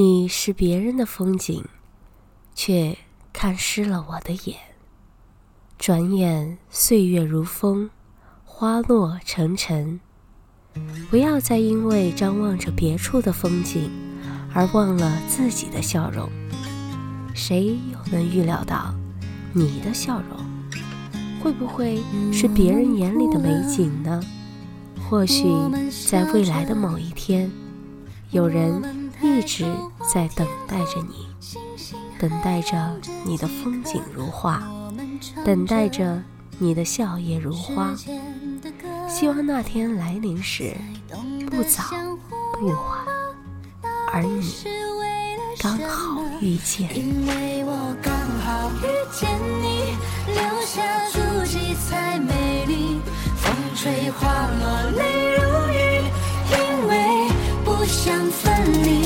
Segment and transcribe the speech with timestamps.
[0.00, 1.64] 你是别人的风景，
[2.54, 2.96] 却
[3.32, 4.56] 看湿了我的眼。
[5.76, 7.90] 转眼岁月如风，
[8.44, 9.98] 花落成尘。
[11.10, 13.90] 不要再因为张望着别处的风景，
[14.54, 16.30] 而忘了自己的笑容。
[17.34, 18.94] 谁又能预料到，
[19.52, 20.38] 你的笑容
[21.42, 22.00] 会不会
[22.32, 24.22] 是别人眼里的美景呢？
[25.10, 25.42] 或许
[26.08, 27.50] 在未来的某一天，
[28.30, 29.07] 有人
[29.38, 29.64] 一直
[30.12, 31.28] 在等待着你，
[32.18, 34.60] 等待着你的风景如画，
[35.44, 36.20] 等待着
[36.58, 37.94] 你的笑靥如花。
[39.08, 40.76] 希望那天来临时，
[41.48, 41.84] 不早
[42.58, 43.06] 不晚，
[44.12, 44.42] 而你
[45.60, 46.98] 刚好遇见。
[46.98, 49.30] 因为我刚好遇见
[49.62, 49.94] 你，
[50.34, 53.00] 留下足迹才美丽。
[53.36, 55.76] 风吹花落泪如雨，
[56.50, 57.30] 因为
[57.64, 58.97] 不想分离。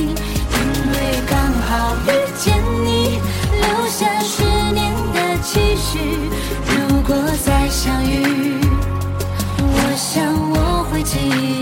[2.07, 3.21] 遇见你，
[3.61, 4.43] 留下十
[4.73, 6.31] 年的期许。
[6.67, 7.15] 如果
[7.45, 8.61] 再相遇。
[9.59, 11.62] 我想我会记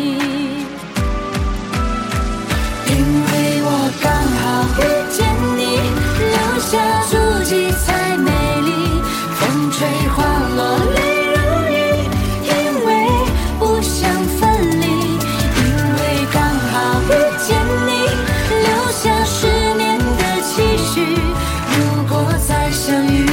[22.71, 23.30] 相遇